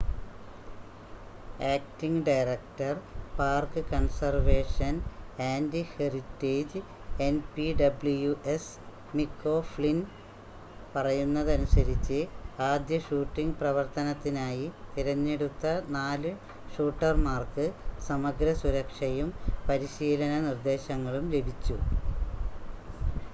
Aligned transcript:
acting 1.65 2.21
director 2.27 2.93
park 3.35 3.81
conservation 3.89 4.93
and 5.47 5.81
heritage 5.91 6.79
NPWS 7.19 8.71
Mick 9.13 9.47
oh 9.47 9.67
Flynn 9.71 9.99
പറയുന്നതനുസരിച്ച് 10.95 12.19
ആദ്യ 12.69 12.97
shooting 12.99 13.57
പ്രവർത്തനത്തിനായി 13.61 14.65
തിരഞ്ഞെടുത്ത 14.95 15.65
4 15.97 16.33
ഷൂട്ടർമാർക്ക് 16.73 17.67
സമഗ്ര 18.07 18.47
സുരക്ഷയും 18.63 19.29
പരിശീലന 19.69 20.33
നിർദ്ദേശങ്ങളും 20.49 21.27
ലഭിച്ചു 21.35 21.77